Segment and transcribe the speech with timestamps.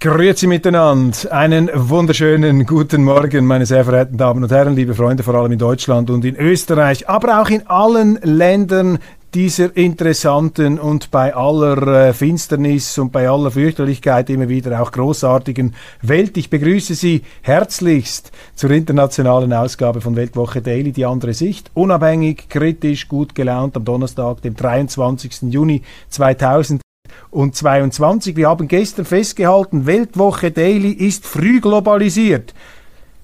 [0.00, 1.32] Grüezi miteinander.
[1.32, 5.58] Einen wunderschönen guten Morgen, meine sehr verehrten Damen und Herren, liebe Freunde, vor allem in
[5.58, 9.00] Deutschland und in Österreich, aber auch in allen Ländern
[9.34, 15.74] dieser interessanten und bei aller äh, Finsternis und bei aller Fürchterlichkeit immer wieder auch großartigen
[16.00, 16.36] Welt.
[16.36, 21.72] Ich begrüße Sie herzlichst zur internationalen Ausgabe von Weltwoche Daily, die andere Sicht.
[21.74, 25.42] Unabhängig, kritisch, gut gelaunt am Donnerstag, dem 23.
[25.50, 26.82] Juni 2000
[27.30, 28.36] und 22.
[28.36, 32.54] Wir haben gestern festgehalten, Weltwoche Daily ist früh globalisiert.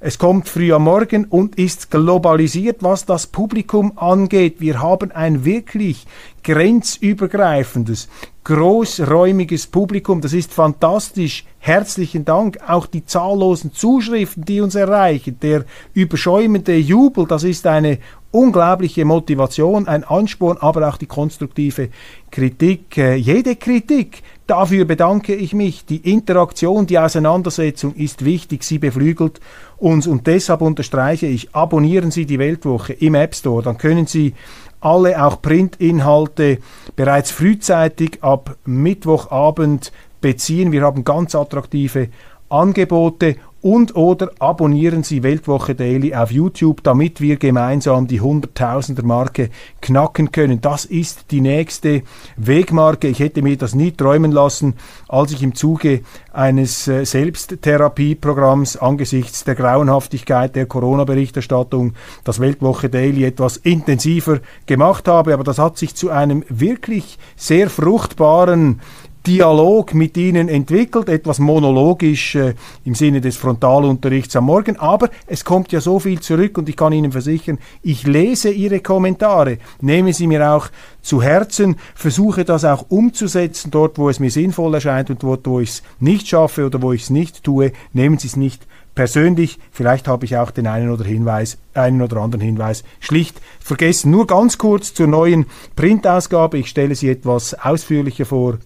[0.07, 4.57] Es kommt früh am Morgen und ist globalisiert, was das Publikum angeht.
[4.59, 6.07] Wir haben ein wirklich
[6.43, 8.11] grenzübergreifendes,
[8.45, 10.21] großräumiges Publikum.
[10.21, 11.47] Das ist fantastisch.
[11.59, 12.59] Herzlichen Dank.
[12.69, 17.99] Auch die zahllosen Zuschriften, die uns erreichen, der überschäumende Jubel, das ist eine
[18.31, 21.89] unglaubliche Motivation, ein Ansporn, aber auch die konstruktive
[22.31, 22.99] Kritik.
[22.99, 25.85] Äh, jede Kritik, dafür bedanke ich mich.
[25.87, 29.41] Die Interaktion, die Auseinandersetzung ist wichtig, sie beflügelt
[29.79, 34.35] uns und deshalb unterstreiche ich, abonnieren Sie die Weltwoche im App Store, dann können Sie
[34.81, 36.59] alle auch Printinhalte
[36.95, 40.73] bereits frühzeitig ab Mittwochabend beziehen.
[40.73, 42.09] Wir haben ganz attraktive
[42.51, 49.49] Angebote und oder abonnieren Sie Weltwoche Daily auf YouTube, damit wir gemeinsam die Hunderttausender Marke
[49.81, 50.61] knacken können.
[50.61, 52.03] Das ist die nächste
[52.37, 53.09] Wegmarke.
[53.09, 54.75] Ich hätte mir das nie träumen lassen,
[55.09, 63.25] als ich im Zuge eines äh, Selbsttherapieprogramms angesichts der Grauenhaftigkeit der Corona-Berichterstattung das Weltwoche Daily
[63.25, 65.33] etwas intensiver gemacht habe.
[65.33, 68.83] Aber das hat sich zu einem wirklich sehr fruchtbaren
[69.27, 72.55] Dialog mit ihnen entwickelt, etwas monologisch äh,
[72.85, 76.77] im Sinne des Frontalunterrichts am Morgen, aber es kommt ja so viel zurück und ich
[76.77, 80.69] kann Ihnen versichern, ich lese Ihre Kommentare, nehme sie mir auch
[81.01, 85.59] zu Herzen, versuche das auch umzusetzen, dort wo es mir sinnvoll erscheint und dort wo
[85.61, 89.59] ich es nicht schaffe oder wo ich es nicht tue, nehmen Sie es nicht persönlich.
[89.71, 94.11] Vielleicht habe ich auch den einen oder Hinweis, einen oder anderen Hinweis schlicht vergessen.
[94.11, 95.47] Nur ganz kurz zur neuen
[95.77, 96.59] Printausgabe.
[96.59, 98.59] Ich stelle sie etwas ausführlicher vor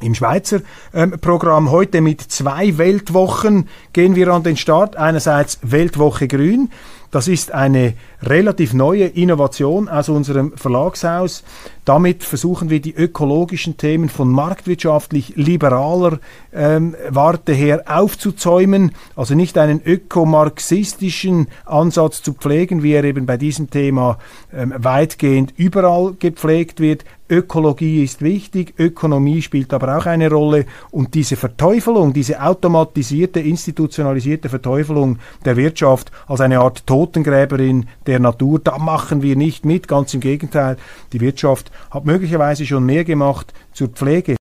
[0.00, 0.60] im Schweizer
[0.92, 4.96] ähm, Programm heute mit zwei Weltwochen gehen wir an den Start.
[4.96, 6.70] Einerseits Weltwoche Grün.
[7.16, 11.44] Das ist eine relativ neue Innovation aus unserem Verlagshaus.
[11.86, 16.18] Damit versuchen wir die ökologischen Themen von marktwirtschaftlich liberaler
[16.52, 23.36] ähm, Warte her aufzuzäumen, also nicht einen ökomarxistischen Ansatz zu pflegen, wie er eben bei
[23.36, 24.18] diesem Thema
[24.52, 27.04] ähm, weitgehend überall gepflegt wird.
[27.28, 34.48] Ökologie ist wichtig, Ökonomie spielt aber auch eine Rolle und diese Verteufelung, diese automatisierte, institutionalisierte
[34.48, 40.12] Verteufelung der Wirtschaft als eine Art Totengräberin der Natur, da machen wir nicht mit, ganz
[40.14, 40.76] im Gegenteil,
[41.12, 44.36] die Wirtschaft hat möglicherweise schon mehr gemacht zur Pflege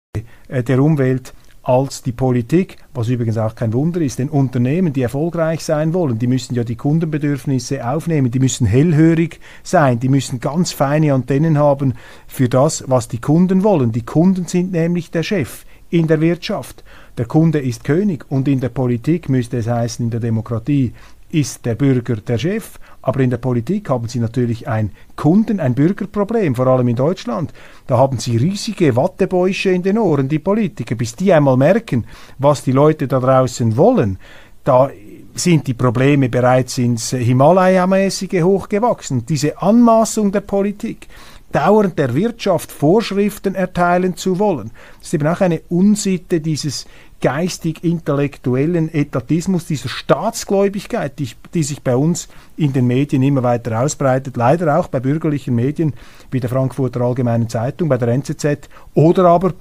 [0.48, 5.02] äh, der Umwelt als die Politik, was übrigens auch kein Wunder ist, denn Unternehmen, die
[5.02, 10.40] erfolgreich sein wollen, die müssen ja die Kundenbedürfnisse aufnehmen, die müssen hellhörig sein, die müssen
[10.40, 11.94] ganz feine Antennen haben
[12.28, 13.92] für das, was die Kunden wollen.
[13.92, 16.84] Die Kunden sind nämlich der Chef in der Wirtschaft.
[17.18, 20.94] Der Kunde ist König und in der Politik müsste es heißen, in der Demokratie
[21.35, 25.75] ist der Bürger der Chef aber in der Politik haben Sie natürlich ein Kunden-, ein
[25.75, 27.53] Bürgerproblem, vor allem in Deutschland.
[27.85, 32.06] Da haben Sie riesige Wattebäusche in den Ohren, die Politiker, bis die einmal merken,
[32.40, 34.18] was die Leute da draußen wollen.
[34.63, 34.90] Da
[35.35, 39.24] sind die Probleme bereits ins Himalaya-mäßige hochgewachsen.
[39.28, 41.07] Diese Anmaßung der Politik,
[41.51, 46.88] dauernd der Wirtschaft Vorschriften erteilen zu wollen, ist eben auch eine Unsitte dieses
[47.22, 52.28] geistig-intellektuellen Etatismus, dieser Staatsgläubigkeit, die, die, sich bei uns
[52.58, 55.94] in den Medien immer weiter ausbreitet, leider auch bei bürgerlichen Medien
[56.31, 59.54] wie der Frankfurter Allgemeinen Zeitung, bei der NZZ oder aber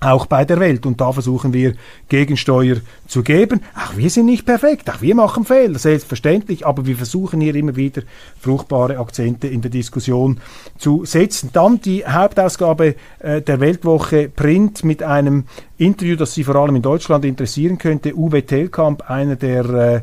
[0.00, 0.86] auch bei der Welt.
[0.86, 1.74] Und da versuchen wir
[2.08, 2.76] Gegensteuer
[3.06, 3.60] zu geben.
[3.74, 7.76] Auch wir sind nicht perfekt, auch wir machen Fehler, selbstverständlich, aber wir versuchen hier immer
[7.76, 8.02] wieder
[8.40, 10.40] fruchtbare Akzente in der Diskussion
[10.78, 11.50] zu setzen.
[11.52, 15.44] Dann die Hauptausgabe äh, der Weltwoche Print mit einem
[15.76, 18.16] Interview, das Sie vor allem in Deutschland interessieren könnte.
[18.16, 20.00] Uwe Tellkamp, einer der äh,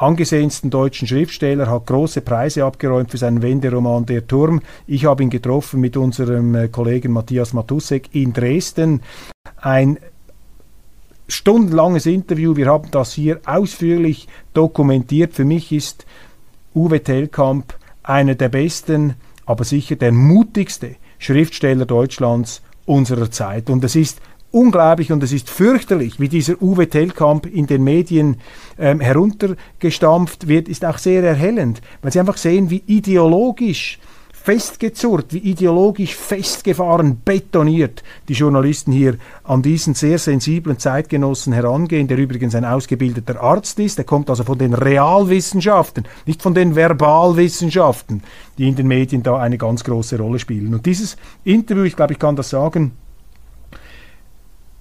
[0.00, 4.62] angesehensten deutschen Schriftsteller, hat große Preise abgeräumt für seinen Wenderoman Der Turm.
[4.86, 9.02] Ich habe ihn getroffen mit unserem äh, Kollegen Matthias Matussek in Dresden.
[9.56, 9.98] Ein
[11.28, 12.56] stundenlanges Interview.
[12.56, 15.34] Wir haben das hier ausführlich dokumentiert.
[15.34, 16.06] Für mich ist
[16.74, 19.14] Uwe Tellkamp einer der besten,
[19.44, 23.68] aber sicher der mutigste Schriftsteller Deutschlands unserer Zeit.
[23.68, 24.20] Und es ist
[24.52, 28.36] unglaublich und es ist fürchterlich, wie dieser Uwe Tellkamp in den Medien
[28.78, 33.98] ähm, heruntergestampft wird, ist auch sehr erhellend, weil sie einfach sehen, wie ideologisch
[34.42, 42.16] festgezurrt, wie ideologisch festgefahren, betoniert die Journalisten hier an diesen sehr sensiblen Zeitgenossen herangehen, der
[42.16, 48.22] übrigens ein ausgebildeter Arzt ist, der kommt also von den Realwissenschaften, nicht von den Verbalwissenschaften,
[48.56, 50.72] die in den Medien da eine ganz große Rolle spielen.
[50.72, 52.92] Und dieses Interview, ich glaube, ich kann das sagen,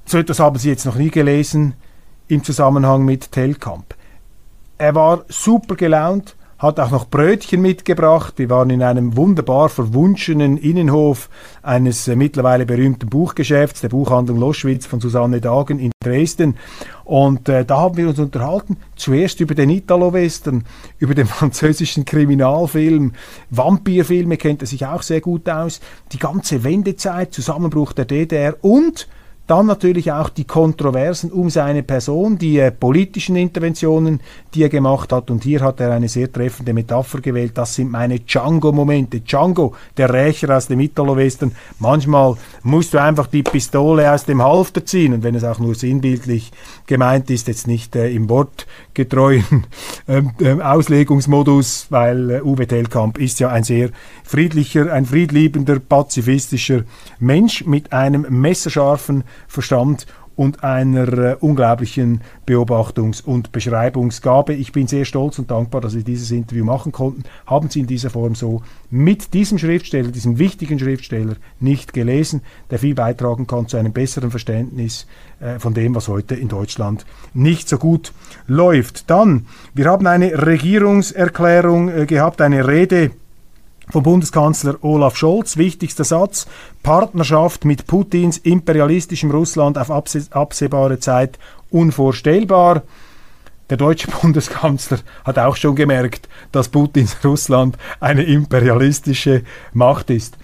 [0.09, 1.75] so etwas haben Sie jetzt noch nie gelesen
[2.27, 3.95] im Zusammenhang mit Telkamp.
[4.77, 8.33] Er war super gelaunt, hat auch noch Brötchen mitgebracht.
[8.37, 11.29] Wir waren in einem wunderbar verwunschenen Innenhof
[11.61, 16.57] eines äh, mittlerweile berühmten Buchgeschäfts, der Buchhandlung Loschwitz von Susanne Dagen in Dresden.
[17.05, 20.65] Und äh, da haben wir uns unterhalten, zuerst über den Italo-Western,
[20.97, 23.13] über den französischen Kriminalfilm,
[23.51, 25.79] Vampirfilme kennt er sich auch sehr gut aus,
[26.11, 29.07] die ganze Wendezeit, Zusammenbruch der DDR und
[29.49, 34.19] dann natürlich auch die Kontroversen um seine Person, die äh, politischen Interventionen,
[34.53, 35.31] die er gemacht hat.
[35.31, 37.53] Und hier hat er eine sehr treffende Metapher gewählt.
[37.55, 39.21] Das sind meine Django-Momente.
[39.21, 41.53] Django, der Rächer aus dem Italo-Western.
[41.79, 45.15] Manchmal musst du einfach die Pistole aus dem Halfter ziehen.
[45.15, 46.51] Und wenn es auch nur sinnbildlich
[46.85, 49.65] gemeint ist, jetzt nicht äh, im wortgetreuen
[50.07, 53.89] ähm, äh, Auslegungsmodus, weil äh, Uwe Tellkamp ist ja ein sehr
[54.23, 56.83] friedlicher, ein friedliebender, pazifistischer
[57.17, 60.05] Mensch mit einem messerscharfen Verstand
[60.39, 64.53] und einer äh, unglaublichen Beobachtungs- und Beschreibungsgabe.
[64.53, 67.23] Ich bin sehr stolz und dankbar, dass Sie dieses Interview machen konnten.
[67.45, 72.41] Haben Sie in dieser Form so mit diesem Schriftsteller, diesem wichtigen Schriftsteller, nicht gelesen,
[72.71, 75.07] der viel beitragen kann zu einem besseren Verständnis
[75.41, 78.13] äh, von dem, was heute in Deutschland nicht so gut
[78.47, 79.09] läuft.
[79.09, 83.11] Dann, wir haben eine Regierungserklärung äh, gehabt, eine Rede
[83.91, 85.57] vom Bundeskanzler Olaf Scholz.
[85.57, 86.47] Wichtigster Satz,
[86.83, 91.39] Partnerschaft mit Putins imperialistischem Russland auf absehbare Zeit
[91.69, 92.83] unvorstellbar.
[93.69, 99.43] Der deutsche Bundeskanzler hat auch schon gemerkt, dass Putins Russland eine imperialistische
[99.73, 100.37] Macht ist.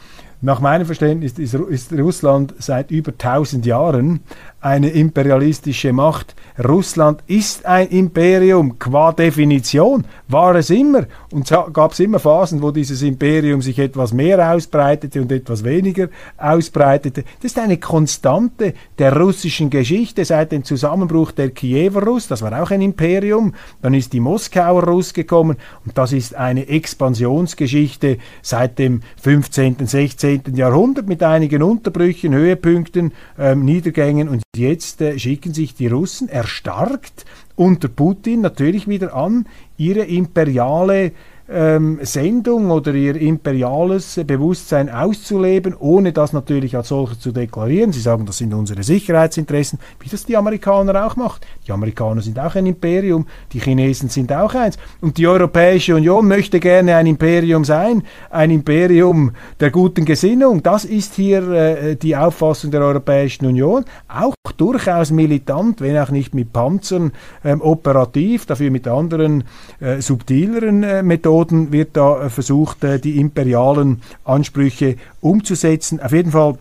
[0.46, 4.20] Nach meinem Verständnis ist, Russland seit über 1000 Jahren
[4.62, 6.36] eine imperialistische Macht.
[6.64, 11.08] Russland ist ein Imperium qua Definition, war es immer.
[11.32, 16.10] Und gab es immer Phasen, wo dieses Imperium sich etwas mehr ausbreitete und etwas weniger
[16.38, 17.24] ausbreitete.
[17.42, 22.28] Das ist eine Konstante der russischen Geschichte seit dem Zusammenbruch der Kiewer Russ.
[22.28, 23.56] Das war auch ein Imperium.
[23.82, 30.35] Dann ist die Moskauer Russ gekommen und das ist eine Expansionsgeschichte seit dem 15., 16.
[30.54, 34.30] Jahrhundert mit einigen Unterbrüchen, Höhepunkten, ähm, Niedergängen.
[34.30, 39.48] Und jetzt äh, schicken sich die Russen erstarkt unter Putin natürlich wieder an,
[39.78, 41.14] ihre imperiale
[41.48, 47.92] ähm, Sendung oder ihr imperiales Bewusstsein auszuleben, ohne das natürlich als solches zu deklarieren.
[47.92, 51.46] Sie sagen, das sind unsere Sicherheitsinteressen, wie das die Amerikaner auch macht.
[51.68, 54.78] Die Amerikaner sind auch ein Imperium, die Chinesen sind auch eins.
[55.02, 60.64] Und die Europäische Union möchte gerne ein Imperium sein, ein Imperium der guten Gesinnung.
[60.64, 63.86] Das ist hier äh, die Auffassung der Europäischen Union.
[64.08, 67.12] Auch durchaus militant, wenn auch nicht mit Panzern
[67.44, 69.44] ähm, operativ, dafür mit anderen
[69.80, 76.00] äh, subtileren äh, Methoden Methoden wird da äh, versucht, äh, die imperialen Ansprüche umzusetzen.
[76.00, 76.58] Auf jeden Fall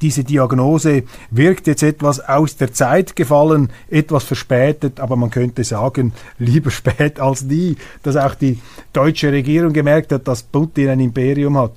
[0.00, 6.12] diese Diagnose wirkt jetzt etwas aus der Zeit gefallen, etwas verspätet, aber man könnte sagen,
[6.38, 8.58] lieber spät als nie, dass auch die
[8.92, 11.72] deutsche Regierung gemerkt hat, dass Putin ein Imperium hat.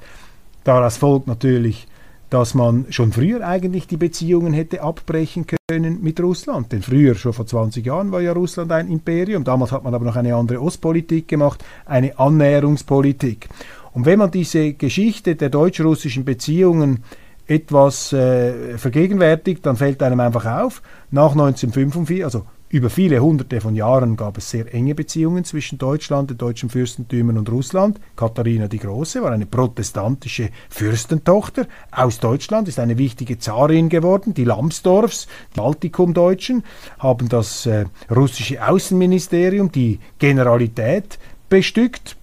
[0.63, 1.87] Daraus folgt natürlich,
[2.29, 6.71] dass man schon früher eigentlich die Beziehungen hätte abbrechen können mit Russland.
[6.71, 9.43] Denn früher, schon vor 20 Jahren, war ja Russland ein Imperium.
[9.43, 13.47] Damals hat man aber noch eine andere Ostpolitik gemacht, eine Annäherungspolitik.
[13.93, 17.03] Und wenn man diese Geschichte der deutsch-russischen Beziehungen
[17.47, 20.81] etwas äh, vergegenwärtigt, dann fällt einem einfach auf,
[21.11, 26.29] nach 1945, also über viele hunderte von Jahren gab es sehr enge Beziehungen zwischen Deutschland,
[26.29, 27.97] den deutschen Fürstentümern und Russland.
[28.17, 34.33] Katharina die Große war eine protestantische Fürstentochter aus Deutschland, ist eine wichtige Zarin geworden.
[34.33, 36.65] Die Lambsdorffs, die Baltikumdeutschen,
[36.99, 42.17] haben das äh, russische Außenministerium, die Generalität bestückt.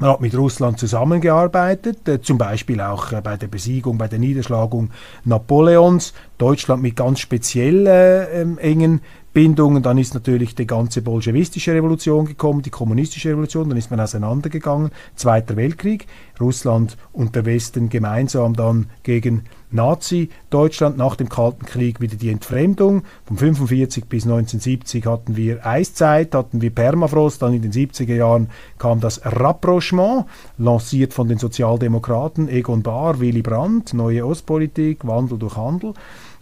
[0.00, 4.20] Man hat mit Russland zusammengearbeitet, äh, zum Beispiel auch äh, bei der Besiegung, bei der
[4.20, 4.90] Niederschlagung
[5.24, 6.14] Napoleons.
[6.38, 9.00] Deutschland mit ganz speziell äh, ähm, engen
[9.32, 9.82] Bindungen.
[9.82, 14.90] Dann ist natürlich die ganze bolschewistische Revolution gekommen, die kommunistische Revolution, dann ist man auseinandergegangen.
[15.16, 16.06] Zweiter Weltkrieg,
[16.40, 20.96] Russland und der Westen gemeinsam dann gegen Nazi-Deutschland.
[20.96, 23.02] Nach dem Kalten Krieg wieder die Entfremdung.
[23.26, 27.42] Von 1945 bis 1970 hatten wir Eiszeit, hatten wir Permafrost.
[27.42, 30.24] Dann in den 70er Jahren kam das Rapprochement,
[30.56, 35.94] lanciert von den Sozialdemokraten Egon Bahr, Willy Brandt, neue Ostpolitik, Wandel durch Handel.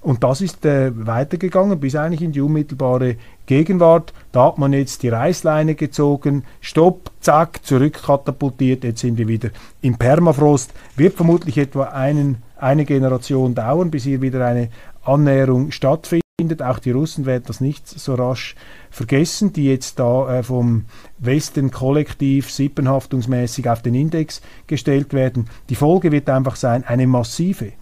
[0.06, 4.12] Und das ist äh, weitergegangen bis eigentlich in die unmittelbare Gegenwart.
[4.30, 9.50] Da hat man jetzt die Reißleine gezogen, stopp, zack, zurückkatapultiert, jetzt sind wir wieder
[9.82, 10.72] im Permafrost.
[10.94, 14.68] Wird vermutlich etwa einen, eine Generation dauern, bis hier wieder eine
[15.02, 16.22] Annäherung stattfindet.
[16.62, 18.54] Auch die Russen werden das nicht so rasch
[18.92, 20.84] vergessen, die jetzt da äh, vom
[21.18, 25.50] Westen kollektiv sippenhaftungsmäßig auf den Index gestellt werden.
[25.68, 27.72] Die Folge wird einfach sein, eine massive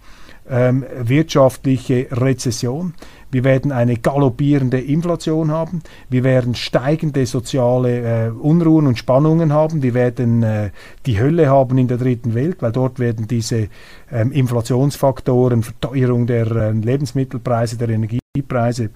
[0.49, 2.93] ähm, wirtschaftliche Rezession.
[3.31, 5.81] Wir werden eine galoppierende Inflation haben.
[6.09, 9.83] Wir werden steigende soziale äh, Unruhen und Spannungen haben.
[9.83, 10.69] Wir werden äh,
[11.05, 13.67] die Hölle haben in der dritten Welt, weil dort werden diese
[14.11, 18.89] ähm, Inflationsfaktoren, Verteuerung der äh, Lebensmittelpreise, der Energiepreise,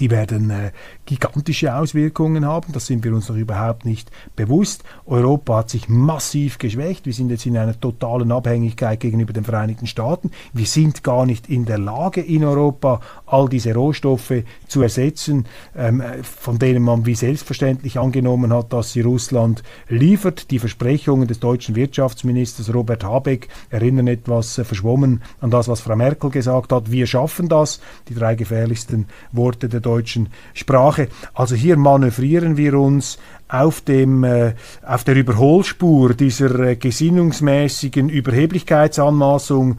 [0.00, 0.70] die werden äh,
[1.06, 2.72] gigantische Auswirkungen haben.
[2.72, 4.84] Das sind wir uns noch überhaupt nicht bewusst.
[5.06, 7.06] Europa hat sich massiv geschwächt.
[7.06, 10.30] Wir sind jetzt in einer totalen Abhängigkeit gegenüber den Vereinigten Staaten.
[10.52, 15.46] Wir sind gar nicht in der Lage, in Europa all diese Rohstoffe zu ersetzen,
[15.76, 20.50] ähm, von denen man wie selbstverständlich angenommen hat, dass sie Russland liefert.
[20.50, 25.96] Die Versprechungen des deutschen Wirtschaftsministers Robert Habeck erinnern etwas äh, verschwommen an das, was Frau
[25.96, 26.90] Merkel gesagt hat.
[26.90, 27.80] Wir schaffen das.
[28.08, 31.08] Die drei gefährlichsten Worte der deutschen Sprache.
[31.34, 34.54] Also hier manövrieren wir uns auf, dem, äh,
[34.86, 39.78] auf der Überholspur dieser äh, gesinnungsmäßigen Überheblichkeitsanmaßung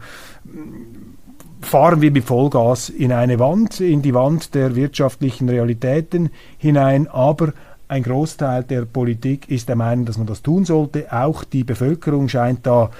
[1.60, 7.52] fahren wir mit Vollgas in eine Wand, in die Wand der wirtschaftlichen Realitäten hinein, aber
[7.88, 11.12] ein Großteil der Politik ist der Meinung, dass man das tun sollte.
[11.12, 12.90] Auch die Bevölkerung scheint da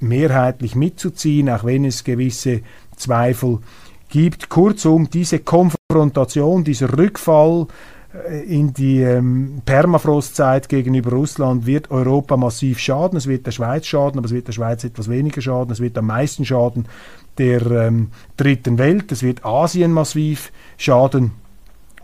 [0.00, 2.62] mehrheitlich mitzuziehen, auch wenn es gewisse
[2.96, 3.89] Zweifel gibt.
[4.48, 7.66] Kurzum, diese Konfrontation, dieser Rückfall
[8.12, 13.16] äh, in die ähm, Permafrostzeit gegenüber Russland wird Europa massiv schaden.
[13.16, 15.72] Es wird der Schweiz schaden, aber es wird der Schweiz etwas weniger schaden.
[15.72, 16.86] Es wird am meisten schaden
[17.38, 19.12] der ähm, dritten Welt.
[19.12, 21.32] Es wird Asien massiv schaden.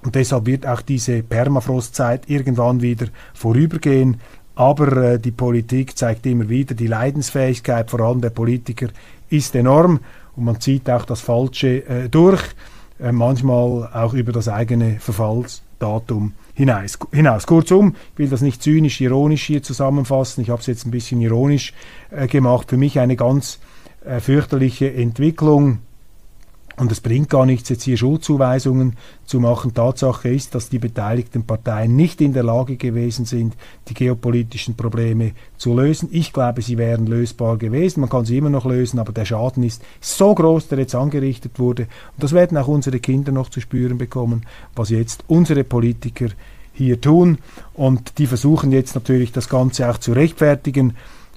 [0.05, 4.21] Und deshalb wird auch diese Permafrostzeit irgendwann wieder vorübergehen.
[4.55, 8.89] Aber äh, die Politik zeigt immer wieder, die Leidensfähigkeit vor allem der Politiker
[9.29, 10.01] ist enorm
[10.37, 12.43] und man zieht auch das Falsche äh, durch,
[13.01, 16.99] äh, manchmal auch über das eigene Verfallsdatum hinaus.
[17.13, 17.47] hinaus.
[17.47, 21.21] Kurzum, ich will das nicht zynisch, ironisch hier zusammenfassen, ich habe es jetzt ein bisschen
[21.21, 21.73] ironisch
[22.11, 22.71] äh, gemacht.
[22.71, 23.59] Für mich eine ganz
[24.05, 25.79] äh, fürchterliche Entwicklung
[26.77, 29.73] und es bringt gar nichts, jetzt hier Schuldzuweisungen zu machen.
[29.73, 33.55] Tatsache ist, dass die beteiligten Parteien nicht in der Lage gewesen sind,
[33.89, 36.11] die geopolitischen Probleme zu lösen.
[36.13, 38.01] Ich glaube, sie wären lösbar gewesen.
[38.01, 41.59] Man kann sie immer noch lösen, aber der Schaden ist so groß, der jetzt angerichtet
[41.59, 41.85] wurde.
[41.85, 46.29] Und das werden auch unsere Kinder noch zu spüren bekommen, was jetzt unsere Politiker
[46.75, 47.39] hier tun.
[47.73, 50.95] Und die versuchen jetzt natürlich das Ganze auch zu rechtfertigen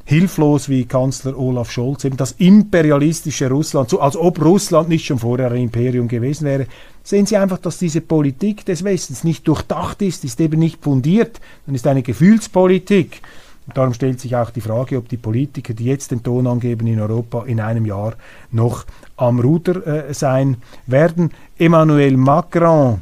[0.10, 5.20] hilflos wie Kanzler Olaf Scholz, eben das imperialistische Russland, so als ob Russland nicht schon
[5.20, 6.66] vorher ein Imperium gewesen wäre,
[7.04, 11.40] sehen Sie einfach, dass diese Politik des Westens nicht durchdacht ist, ist eben nicht fundiert,
[11.68, 13.22] dann ist eine Gefühlspolitik.
[13.68, 16.88] Und darum stellt sich auch die Frage, ob die Politiker, die jetzt den Ton angeben
[16.88, 18.16] in Europa, in einem Jahr
[18.50, 18.86] noch
[19.16, 21.30] am Ruder äh, sein werden.
[21.60, 23.02] Emmanuel Macron,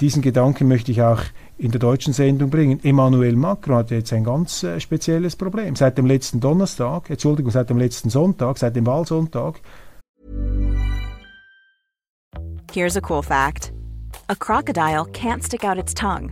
[0.00, 1.20] diesen Gedanken möchte ich auch
[1.58, 2.80] in der deutschen Sendung bringen.
[2.84, 5.76] Emmanuel Macron hat jetzt ein ganz äh, spezielles Problem.
[5.76, 9.60] Seit dem letzten Donnerstag, Entschuldigung, seit dem letzten Sonntag, seit dem Wahlsonntag.
[12.72, 13.72] Here's a cool fact.
[14.28, 16.30] A crocodile can't stick out its tongue.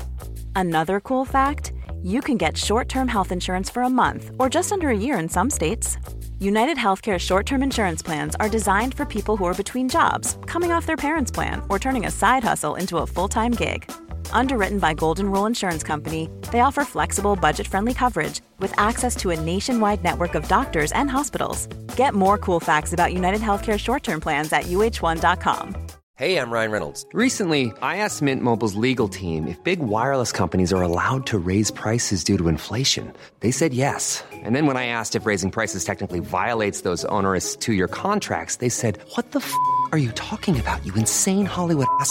[0.55, 4.91] Another cool fact, you can get short-term health insurance for a month or just under
[4.91, 5.99] a year in some states.
[6.39, 10.71] United Healthcare short term insurance plans are designed for people who are between jobs, coming
[10.71, 13.91] off their parents' plan, or turning a side hustle into a full time gig.
[14.31, 19.31] Underwritten by Golden Rule Insurance Company, they offer flexible, budget friendly coverage with access to
[19.31, 21.67] a nationwide network of doctors and hospitals.
[21.97, 25.75] Get more cool facts about United Healthcare short term plans at uh1.com.
[26.19, 27.05] Hey, I'm Ryan Reynolds.
[27.13, 31.71] Recently, I asked Mint Mobile's legal team if big wireless companies are allowed to raise
[31.71, 33.13] prices due to inflation.
[33.41, 34.25] They said yes.
[34.33, 38.57] And then when I asked if raising prices technically violates those onerous two year contracts,
[38.57, 39.53] they said, What the f
[39.93, 42.11] are you talking about, you insane Hollywood ass?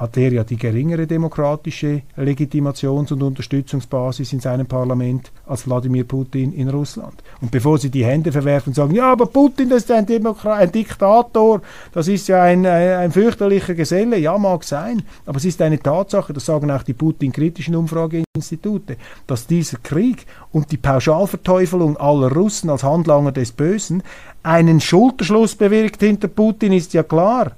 [0.00, 6.54] Hat er ja die geringere demokratische Legitimations- und Unterstützungsbasis in seinem Parlament als Wladimir Putin
[6.54, 7.22] in Russland.
[7.42, 10.54] Und bevor sie die Hände verwerfen und sagen, ja, aber Putin, das ist ein, Demokra
[10.54, 11.60] ein Diktator,
[11.92, 15.78] das ist ja ein, ein, ein fürchterlicher Geselle, ja, mag sein, aber es ist eine
[15.78, 22.70] Tatsache, das sagen auch die Putin-kritischen Umfrageinstitute, dass dieser Krieg und die Pauschalverteufelung aller Russen
[22.70, 24.02] als Handlanger des Bösen
[24.42, 27.52] einen Schulterschluss bewirkt hinter Putin, ist ja klar.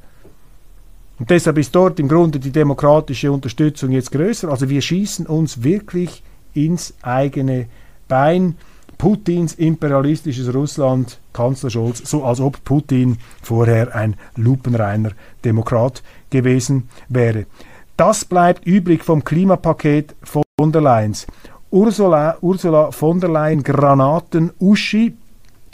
[1.22, 4.48] Und deshalb ist dort im Grunde die demokratische Unterstützung jetzt größer.
[4.48, 6.20] Also wir schießen uns wirklich
[6.52, 7.66] ins eigene
[8.08, 8.56] Bein.
[8.98, 15.12] Putins imperialistisches Russland, Kanzler Scholz, so als ob Putin vorher ein lupenreiner
[15.44, 17.46] Demokrat gewesen wäre.
[17.96, 21.14] Das bleibt übrig vom Klimapaket von der Leyen.
[21.70, 25.16] Ursula, Ursula von der Leyen Granaten Uschi,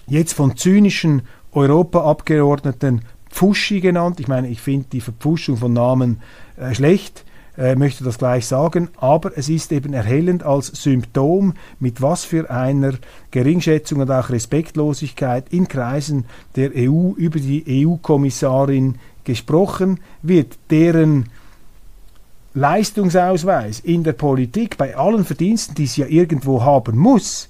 [0.08, 4.20] jetzt von zynischen Europaabgeordneten Pfuschi genannt.
[4.20, 6.20] Ich meine, ich finde die Verpfuschung von Namen
[6.56, 7.24] äh, schlecht,
[7.56, 12.50] äh, möchte das gleich sagen, aber es ist eben erhellend als Symptom, mit was für
[12.50, 12.94] einer
[13.30, 16.24] Geringschätzung und auch Respektlosigkeit in Kreisen
[16.56, 21.26] der EU über die EU-Kommissarin gesprochen wird, deren
[22.54, 27.48] Leistungsausweis in der Politik bei allen Verdiensten, die sie ja irgendwo haben muss,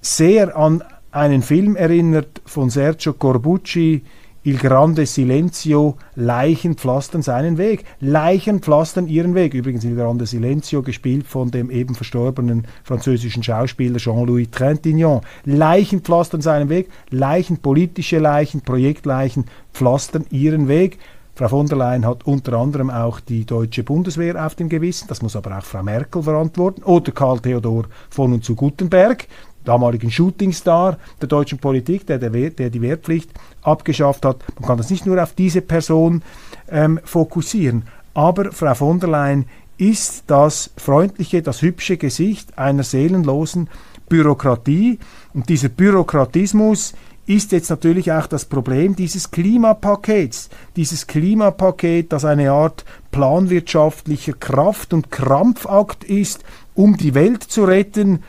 [0.00, 4.02] sehr an einen Film erinnert von Sergio Corbucci,
[4.44, 7.84] Il grande silenzio, Leichen pflastern seinen Weg.
[8.00, 9.54] Leichen pflastern ihren Weg.
[9.54, 15.22] Übrigens Il grande silenzio, gespielt von dem eben verstorbenen französischen Schauspieler Jean-Louis Trintignant.
[15.44, 16.90] Leichen pflastern seinen Weg.
[17.10, 20.98] Leichen, politische Leichen, Projektleichen pflastern ihren Weg.
[21.34, 25.06] Frau von der Leyen hat unter anderem auch die deutsche Bundeswehr auf dem Gewissen.
[25.08, 26.82] Das muss aber auch Frau Merkel verantworten.
[26.82, 29.28] Oder Karl Theodor von und zu Gutenberg
[29.64, 33.30] damaligen Shootingstar der deutschen Politik, der, der, der, die Wehrpflicht
[33.62, 34.38] abgeschafft hat.
[34.58, 36.22] Man kann das nicht nur auf diese Person
[36.70, 37.84] ähm, fokussieren.
[38.14, 39.46] Aber Frau von der Leyen
[39.78, 43.68] ist das freundliche, das hübsche Gesicht einer seelenlosen
[44.08, 44.98] Bürokratie.
[45.32, 46.92] Und dieser Bürokratismus
[47.26, 50.50] ist jetzt natürlich auch das Problem dieses Klimapakets.
[50.76, 58.22] Dieses Klimapaket, das eine Art planwirtschaftlicher Kraft- und Krampfakt ist, um die Welt zu retten,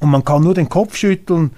[0.00, 1.52] und man kann nur den Kopf schütteln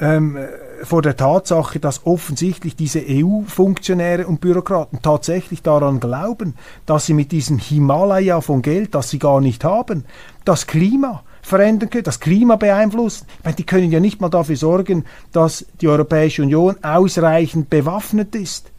[0.00, 0.38] ähm,
[0.82, 6.54] vor der Tatsache, dass offensichtlich diese EU-Funktionäre und Bürokraten tatsächlich daran glauben,
[6.86, 10.04] dass sie mit diesem Himalaya von Geld, das sie gar nicht haben,
[10.44, 13.26] das Klima verändern können, das Klima beeinflussen.
[13.38, 18.34] Ich meine, die können ja nicht mal dafür sorgen, dass die Europäische Union ausreichend bewaffnet
[18.34, 18.70] ist.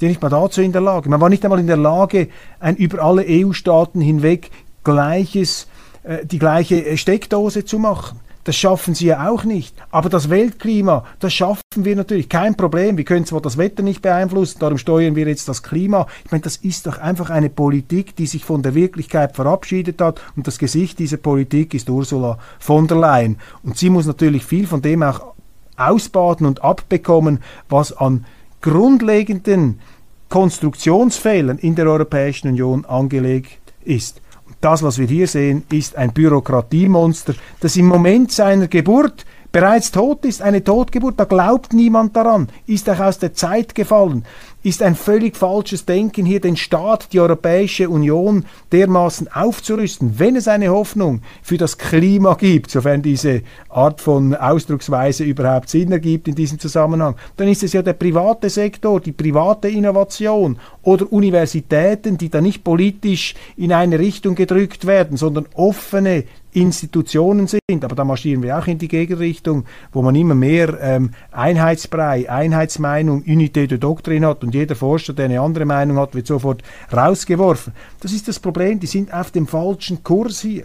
[0.00, 1.08] Die nicht mal dazu in der Lage.
[1.08, 2.28] Man war nicht einmal in der Lage,
[2.60, 4.50] ein über alle EU-Staaten hinweg
[4.84, 5.68] gleiches,
[6.02, 8.20] äh, die gleiche Steckdose zu machen.
[8.46, 9.74] Das schaffen sie ja auch nicht.
[9.90, 12.28] Aber das Weltklima, das schaffen wir natürlich.
[12.28, 12.96] Kein Problem.
[12.96, 16.06] Wir können zwar das Wetter nicht beeinflussen, darum steuern wir jetzt das Klima.
[16.24, 20.20] Ich meine, das ist doch einfach eine Politik, die sich von der Wirklichkeit verabschiedet hat.
[20.36, 23.38] Und das Gesicht dieser Politik ist Ursula von der Leyen.
[23.64, 25.34] Und sie muss natürlich viel von dem auch
[25.76, 28.26] ausbaden und abbekommen, was an
[28.60, 29.80] grundlegenden
[30.28, 34.20] Konstruktionsfehlern in der Europäischen Union angelegt ist.
[34.60, 39.24] Das, was wir hier sehen, ist ein Bürokratiemonster, das im Moment seiner Geburt
[39.56, 44.22] bereits tot ist, eine Totgeburt, da glaubt niemand daran, ist auch aus der Zeit gefallen
[44.66, 50.18] ist ein völlig falsches Denken, hier den Staat, die Europäische Union dermaßen aufzurüsten.
[50.18, 55.92] Wenn es eine Hoffnung für das Klima gibt, sofern diese Art von Ausdrucksweise überhaupt Sinn
[55.92, 61.12] ergibt in diesem Zusammenhang, dann ist es ja der private Sektor, die private Innovation oder
[61.12, 66.24] Universitäten, die da nicht politisch in eine Richtung gedrückt werden, sondern offene
[66.56, 67.84] Institutionen sind.
[67.84, 73.22] Aber da marschieren wir auch in die Gegenrichtung, wo man immer mehr ähm, Einheitsbrei, Einheitsmeinung,
[73.24, 77.74] Unité de Doctrine hat und jeder Forscher, der eine andere Meinung hat, wird sofort rausgeworfen.
[78.00, 80.64] Das ist das Problem, die sind auf dem falschen Kurs hier.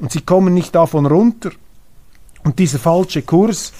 [0.00, 1.50] Und sie kommen nicht davon runter.
[2.44, 3.72] Und dieser falsche Kurs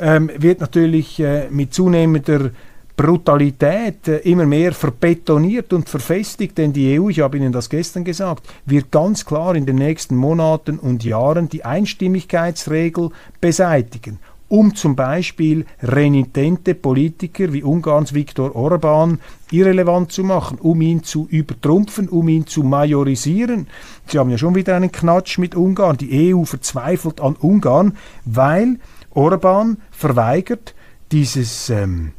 [0.00, 2.50] ähm, wird natürlich äh, mit zunehmender
[2.96, 8.04] Brutalität äh, immer mehr verbetoniert und verfestigt, denn die EU, ich habe Ihnen das gestern
[8.04, 14.94] gesagt, wird ganz klar in den nächsten Monaten und Jahren die Einstimmigkeitsregel beseitigen um zum
[14.94, 19.18] Beispiel renitente Politiker wie Ungarns Viktor Orban
[19.50, 23.66] irrelevant zu machen, um ihn zu übertrumpfen, um ihn zu majorisieren.
[24.06, 25.96] Sie haben ja schon wieder einen Knatsch mit Ungarn.
[25.96, 28.78] Die EU verzweifelt an Ungarn, weil
[29.10, 30.74] Orban verweigert
[31.10, 32.12] dieses ähm,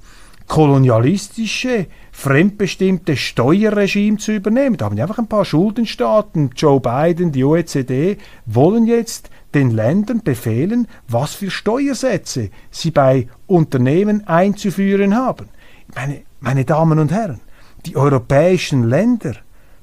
[0.48, 4.78] kolonialistische, fremdbestimmte Steuerregime zu übernehmen.
[4.78, 10.22] Da haben die einfach ein paar Schuldenstaaten, Joe Biden, die OECD, wollen jetzt den Ländern
[10.22, 15.50] befehlen, was für Steuersätze sie bei Unternehmen einzuführen haben.
[15.96, 17.42] Meine, meine Damen und Herren,
[17.86, 19.36] die europäischen Länder,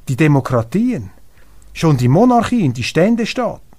[0.08, 1.10] die Demokratien,
[1.72, 3.71] schon die Monarchien, die Ständestaaten,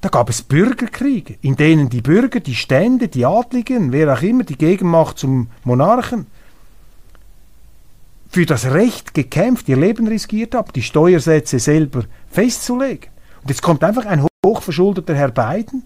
[0.00, 4.44] da gab es Bürgerkriege, in denen die Bürger, die Stände, die Adligen, wer auch immer,
[4.44, 6.26] die Gegenmacht zum Monarchen,
[8.30, 13.10] für das Recht gekämpft, ihr Leben riskiert haben, die Steuersätze selber festzulegen.
[13.42, 15.84] Und jetzt kommt einfach ein hochverschuldeter Herr Biden,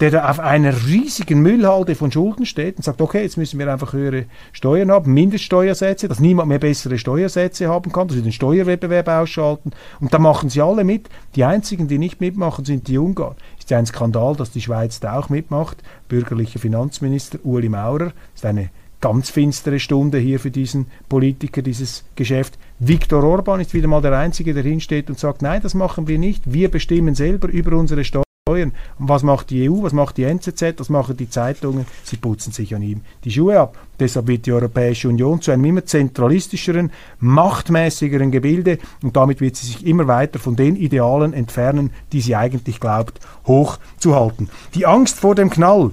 [0.00, 3.72] der da auf einer riesigen Müllhalde von Schulden steht und sagt, okay, jetzt müssen wir
[3.72, 8.32] einfach höhere Steuern haben, Mindeststeuersätze, dass niemand mehr bessere Steuersätze haben kann, dass wir den
[8.32, 9.72] Steuerwettbewerb ausschalten.
[10.00, 11.08] Und da machen sie alle mit.
[11.34, 13.36] Die einzigen, die nicht mitmachen, sind die Ungarn.
[13.58, 15.78] Ist ja ein Skandal, dass die Schweiz da auch mitmacht.
[16.08, 22.58] Bürgerlicher Finanzminister Ueli Maurer ist eine ganz finstere Stunde hier für diesen Politiker, dieses Geschäft.
[22.78, 26.18] Viktor Orban ist wieder mal der Einzige, der hinsteht und sagt, nein, das machen wir
[26.18, 26.52] nicht.
[26.52, 28.25] Wir bestimmen selber über unsere Steuern.
[28.48, 31.84] Und was macht die EU, was macht die NZZ, was machen die Zeitungen?
[32.04, 33.76] Sie putzen sich an ihm die Schuhe ab.
[33.98, 39.66] Deshalb wird die Europäische Union zu einem immer zentralistischeren, machtmäßigeren Gebilde und damit wird sie
[39.66, 44.48] sich immer weiter von den Idealen entfernen, die sie eigentlich glaubt, hochzuhalten.
[44.76, 45.90] Die Angst vor dem Knall.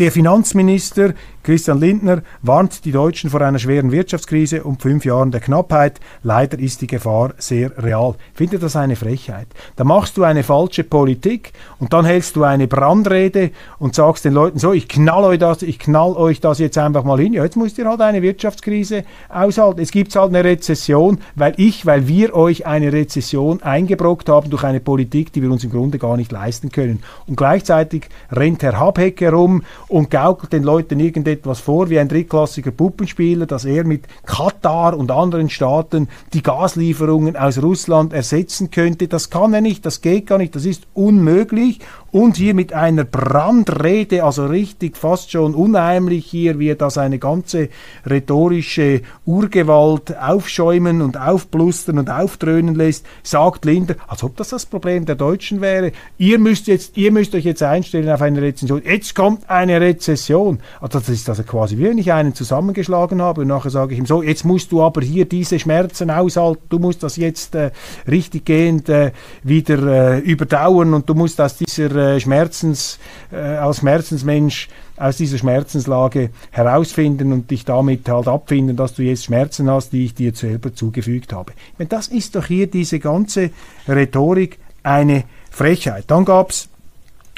[0.00, 1.14] Der Finanzminister
[1.48, 5.98] Christian Lindner warnt die Deutschen vor einer schweren Wirtschaftskrise und fünf Jahren der Knappheit.
[6.22, 8.16] Leider ist die Gefahr sehr real.
[8.32, 9.46] Ich finde das eine Frechheit.
[9.74, 14.34] Da machst du eine falsche Politik und dann hältst du eine Brandrede und sagst den
[14.34, 17.32] Leuten so, ich knall euch das, ich knall euch das jetzt einfach mal hin.
[17.32, 19.80] Ja, jetzt müsst ihr halt eine Wirtschaftskrise aushalten.
[19.80, 24.64] Es gibt halt eine Rezession, weil ich, weil wir euch eine Rezession eingebrockt haben durch
[24.64, 27.02] eine Politik, die wir uns im Grunde gar nicht leisten können.
[27.26, 32.08] Und gleichzeitig rennt Herr Habeck herum und gaukelt den Leuten irgendetwas etwas vor wie ein
[32.08, 39.08] drittklassiger Puppenspieler, dass er mit Katar und anderen Staaten die Gaslieferungen aus Russland ersetzen könnte.
[39.08, 43.04] Das kann er nicht, das geht gar nicht, das ist unmöglich und hier mit einer
[43.04, 47.68] Brandrede, also richtig fast schon unheimlich hier, wie er da seine ganze
[48.08, 55.04] rhetorische Urgewalt aufschäumen und aufblustern und aufdröhnen lässt, sagt Linder, als ob das das Problem
[55.04, 55.92] der Deutschen wäre.
[56.16, 58.82] Ihr müsst jetzt, ihr müsst euch jetzt einstellen auf eine Rezession.
[58.84, 60.60] Jetzt kommt eine Rezession.
[60.80, 63.98] Also das ist also quasi wie wenn ich einen zusammengeschlagen habe und nachher sage ich
[63.98, 67.70] ihm so, jetzt musst du aber hier diese Schmerzen aushalten, du musst das jetzt äh,
[68.06, 72.98] richtiggehend äh, wieder äh, überdauern und du musst aus dieser äh, Schmerzens,
[73.32, 79.24] äh, als Schmerzensmensch aus dieser Schmerzenslage herausfinden und dich damit halt abfinden, dass du jetzt
[79.24, 81.52] Schmerzen hast, die ich dir selber zugefügt habe.
[81.72, 83.50] Ich meine, das ist doch hier diese ganze
[83.86, 86.04] Rhetorik eine Frechheit.
[86.08, 86.68] Dann gab es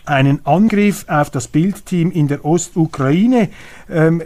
[0.05, 3.49] einen Angriff auf das Bildteam in der Ostukraine.
[3.89, 4.23] Ähm,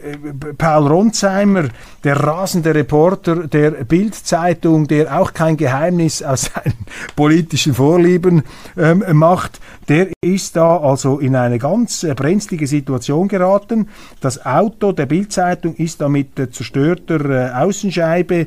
[0.58, 1.68] Paul Ronsheimer,
[2.02, 6.74] der rasende Reporter der Bildzeitung, der auch kein Geheimnis aus seinen
[7.16, 8.42] politischen Vorlieben
[8.76, 13.88] ähm, macht, der ist da also in eine ganz äh, brenzlige Situation geraten.
[14.20, 18.46] Das Auto der Bildzeitung ist da mit äh, zerstörter äh, Außenscheibe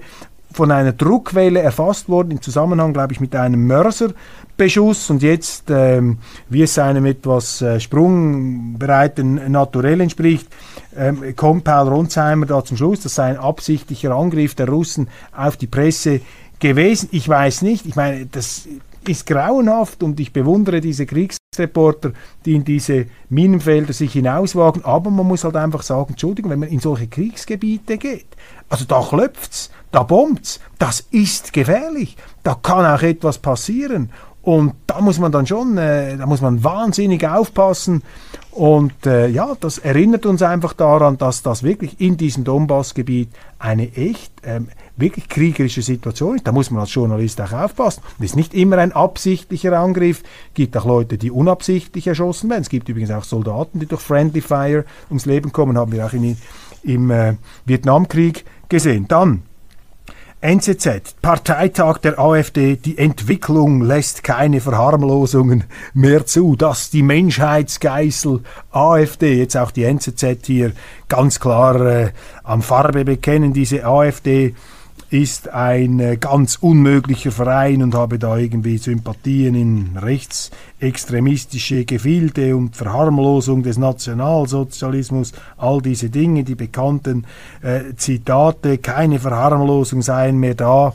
[0.51, 5.09] von einer Druckwelle erfasst worden, im Zusammenhang, glaube ich, mit einem Mörserbeschuss.
[5.09, 6.17] Und jetzt, ähm,
[6.49, 10.47] wie es einem etwas äh, sprungbereiten Naturell entspricht,
[10.95, 15.57] ähm, kommt Paul Ronsheimer da zum Schluss, das sei ein absichtlicher Angriff der Russen auf
[15.57, 16.21] die Presse
[16.59, 17.09] gewesen.
[17.11, 18.67] Ich weiß nicht, ich meine, das
[19.07, 22.11] ist grauenhaft und ich bewundere diese Kriegsreporter,
[22.45, 26.69] die in diese Minenfelder sich hinauswagen, aber man muss halt einfach sagen, Entschuldigung, wenn man
[26.69, 28.27] in solche Kriegsgebiete geht,
[28.69, 34.11] also da klopft's, da bombt's, das ist gefährlich, da kann auch etwas passieren
[34.47, 38.01] und da muss man dann schon, äh, da muss man wahnsinnig aufpassen.
[38.51, 43.27] Und äh, ja, das erinnert uns einfach daran, dass das wirklich in diesem Donbassgebiet
[43.59, 46.47] eine echt, ähm, wirklich kriegerische Situation ist.
[46.47, 48.01] Da muss man als Journalist auch aufpassen.
[48.19, 50.21] Es ist nicht immer ein absichtlicher Angriff.
[50.21, 52.61] Es gibt auch Leute, die unabsichtlich erschossen werden.
[52.61, 56.13] Es gibt übrigens auch Soldaten, die durch Friendly Fire ums Leben kommen, haben wir auch
[56.13, 56.37] in,
[56.83, 59.09] im äh, Vietnamkrieg gesehen.
[59.09, 59.43] Dann
[60.39, 65.63] NZZ, Parteitag der AfD, die Entwicklung lässt keine Verharmlosungen
[65.95, 66.55] mehr zu.
[66.55, 70.73] dass die Menschheitsgeißel AfD, jetzt auch die NZZ hier
[71.07, 72.11] ganz klar äh,
[72.43, 74.53] am Farbe bekennen, diese AfD
[75.09, 82.75] ist ein äh, ganz unmöglicher Verein und habe da irgendwie Sympathien in rechtsextremistische Gefilde und
[82.75, 87.25] Verharmlosung des Nationalsozialismus, all diese Dinge, die bekannten
[87.61, 90.93] äh, Zitate, keine Verharmlosung seien mehr da.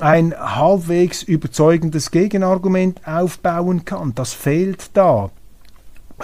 [0.00, 4.14] ein halbwegs überzeugendes Gegenargument aufbauen kann.
[4.14, 5.30] Das fehlt da.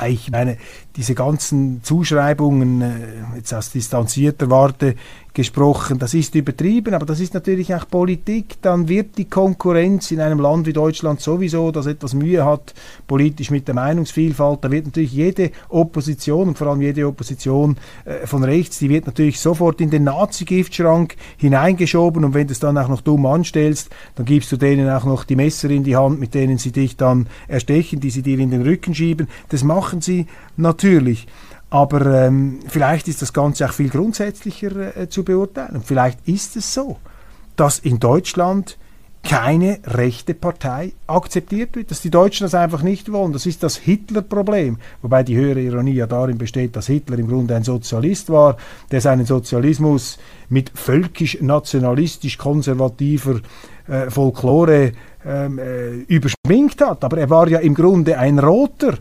[0.07, 0.59] Ich meine,
[0.97, 4.97] diese ganzen Zuschreibungen, äh, jetzt aus distanzierter Warte
[5.35, 8.63] gesprochen, das ist übertrieben, aber das ist natürlich auch Politik.
[8.63, 12.73] Dann wird die Konkurrenz in einem Land wie Deutschland sowieso, das etwas Mühe hat,
[13.09, 18.27] politisch mit der Meinungsvielfalt, da wird natürlich jede Opposition und vor allem jede Opposition äh,
[18.27, 22.79] von rechts, die wird natürlich sofort in den Nazi-Giftschrank hineingeschoben und wenn du es dann
[22.79, 26.21] auch noch dumm anstellst, dann gibst du denen auch noch die Messer in die Hand,
[26.21, 29.27] mit denen sie dich dann erstechen, die sie dir in den Rücken schieben.
[29.49, 31.27] Das machen sie natürlich.
[31.71, 35.83] Aber ähm, vielleicht ist das Ganze auch viel grundsätzlicher äh, zu beurteilen.
[35.85, 36.99] Vielleicht ist es so,
[37.57, 38.79] dass in Deutschland
[39.25, 43.33] keine rechte Partei akzeptiert wird, dass die Deutschen das einfach nicht wollen.
[43.33, 44.77] Das ist das Hitler-Problem.
[45.01, 48.59] Wobei die höhere Ironie ja darin besteht, dass Hitler im Grunde ein Sozialist war,
[48.91, 50.19] der seinen Sozialismus
[50.51, 53.41] mit völkisch-nationalistisch-konservativer
[53.89, 54.93] äh, Folklore
[55.25, 57.03] ähm, äh, überschminkt hat.
[57.03, 58.99] Aber er war ja im Grunde ein Roter.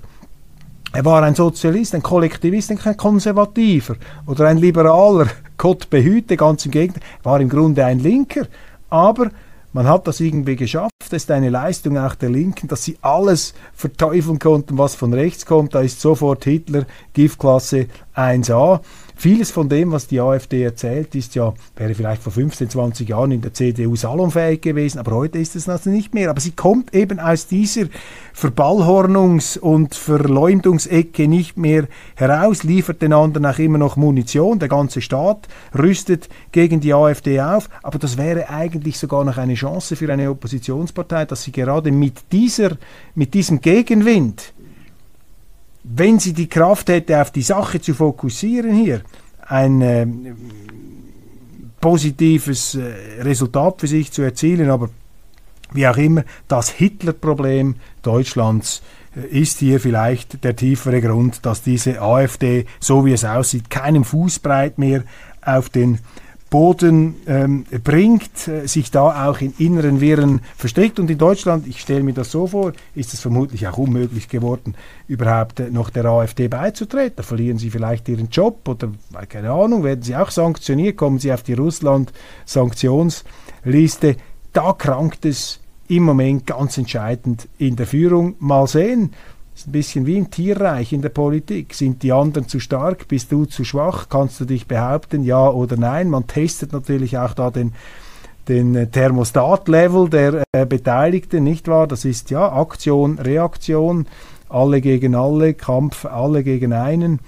[0.96, 3.96] Er war ein Sozialist, ein Kollektivist, ein Konservativer
[4.28, 5.26] oder ein Liberaler.
[5.58, 7.02] Gott behüte, ganz im Gegenteil.
[7.24, 8.46] Er war im Grunde ein Linker.
[8.92, 9.32] Aber
[9.72, 10.92] man hat das irgendwie geschafft.
[11.00, 15.48] Das ist eine Leistung auch der Linken, dass sie alles verteufeln konnten, was von rechts
[15.48, 15.74] kommt.
[15.74, 18.82] Da ist sofort Hitler, Giftklasse 1a.
[19.16, 23.32] Vieles von dem, was die AfD erzählt, ist ja, wäre vielleicht vor 15, 20 Jahren
[23.32, 26.30] in der CDU salonfähig gewesen, aber heute ist es also nicht mehr.
[26.30, 27.86] Aber sie kommt eben aus dieser
[28.36, 34.60] Verballhornungs- und Verleumdungsecke nicht mehr heraus, liefert den anderen auch immer noch Munition.
[34.60, 35.48] Der ganze Staat
[35.78, 37.70] rüstet gegen die AfD auf.
[37.84, 42.32] Aber das wäre eigentlich sogar noch eine Chance für eine Oppositionspartei, dass sie gerade mit,
[42.32, 42.78] dieser,
[43.16, 44.53] mit diesem Gegenwind
[45.84, 49.02] wenn sie die Kraft hätte, auf die Sache zu fokussieren hier,
[49.42, 50.08] ein äh,
[51.82, 54.90] positives äh, Resultat für sich zu erzielen, aber
[55.74, 58.82] wie auch immer, das Hitler-Problem Deutschlands
[59.16, 64.06] äh, ist hier vielleicht der tiefere Grund, dass diese AfD, so wie es aussieht, keinen
[64.06, 65.04] Fußbreit mehr
[65.42, 66.00] auf den
[66.54, 71.00] Boden ähm, bringt, äh, sich da auch in inneren Wirren verstrickt.
[71.00, 74.76] Und in Deutschland, ich stelle mir das so vor, ist es vermutlich auch unmöglich geworden,
[75.08, 77.16] überhaupt äh, noch der AfD beizutreten.
[77.16, 78.92] Da verlieren sie vielleicht ihren Job oder
[79.30, 84.18] keine Ahnung, werden sie auch sanktioniert, kommen sie auf die Russland-Sanktionsliste.
[84.54, 88.36] Da krankt es im Moment ganz entscheidend in der Führung.
[88.38, 89.10] Mal sehen,
[89.56, 91.74] ist ein bisschen wie im Tierreich in der Politik.
[91.74, 93.08] Sind die anderen zu stark?
[93.08, 94.08] Bist du zu schwach?
[94.10, 96.10] Kannst du dich behaupten, ja oder nein?
[96.10, 97.74] Man testet natürlich auch da den,
[98.48, 101.88] den äh, Thermostat-Level der äh, Beteiligten, nicht wahr?
[101.88, 104.08] Das ist ja Aktion, Reaktion,
[104.50, 107.20] alle gegen alle, Kampf, alle gegen einen.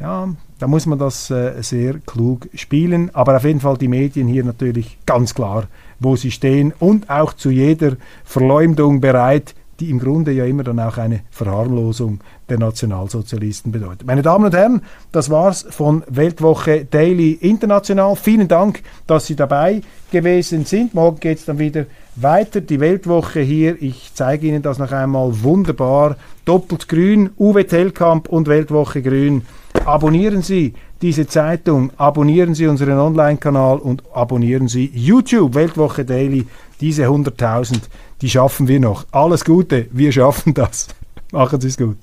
[0.00, 3.10] Ja, da muss man das äh, sehr klug spielen.
[3.14, 5.68] Aber auf jeden Fall die Medien hier natürlich ganz klar,
[6.00, 10.78] wo sie stehen und auch zu jeder Verleumdung bereit, die im Grunde ja immer dann
[10.78, 14.06] auch eine Verharmlosung der Nationalsozialisten bedeutet.
[14.06, 18.14] Meine Damen und Herren, das war's von Weltwoche Daily International.
[18.14, 20.94] Vielen Dank, dass Sie dabei gewesen sind.
[20.94, 22.60] Morgen geht es dann wieder weiter.
[22.60, 26.16] Die Weltwoche hier, ich zeige Ihnen das noch einmal wunderbar.
[26.44, 29.42] Doppelt grün, Uwe Tellkamp und Weltwoche grün.
[29.84, 36.46] Abonnieren Sie diese Zeitung, abonnieren Sie unseren Online-Kanal und abonnieren Sie YouTube, Weltwoche Daily,
[36.80, 37.80] diese 100.000
[38.22, 39.04] die schaffen wir noch.
[39.10, 40.86] Alles Gute, wir schaffen das.
[41.32, 41.96] Machen Sie es gut.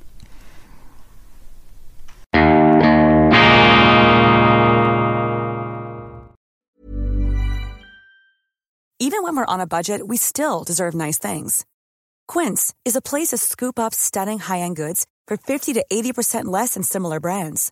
[9.02, 11.66] Even when we're on a budget, we still deserve nice things.
[12.28, 16.74] Quince is a place to scoop up stunning high-end goods for 50 to 80% less
[16.74, 17.72] than similar brands.